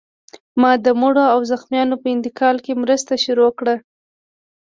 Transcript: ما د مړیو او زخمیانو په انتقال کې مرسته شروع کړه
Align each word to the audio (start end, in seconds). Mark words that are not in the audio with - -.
ما 0.61 0.71
د 0.85 0.87
مړیو 1.01 1.31
او 1.35 1.39
زخمیانو 1.51 1.95
په 2.01 2.07
انتقال 2.15 2.55
کې 2.65 2.79
مرسته 2.83 3.13
شروع 3.23 3.51
کړه 3.59 3.75